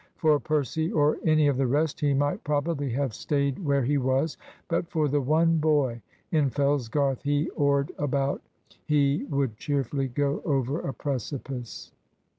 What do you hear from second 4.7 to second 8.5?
for the one boy in Fellsgarth he oared about